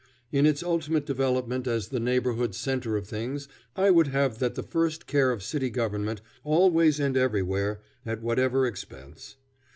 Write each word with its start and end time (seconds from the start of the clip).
In 0.31 0.47
its 0.47 0.63
ultimate 0.63 1.05
development 1.05 1.67
as 1.67 1.89
the 1.89 1.99
neighborhood 1.99 2.55
centre 2.55 2.97
of 2.97 3.05
things, 3.05 3.47
I 3.75 3.91
would 3.91 4.07
have 4.07 4.39
that 4.39 4.55
the 4.55 4.63
first 4.63 5.05
care 5.05 5.29
of 5.29 5.43
city 5.43 5.69
government, 5.69 6.21
always 6.43 6.99
and 6.99 7.15
everywhere, 7.15 7.81
at 8.03 8.23
whatever 8.23 8.65
expense. 8.65 9.35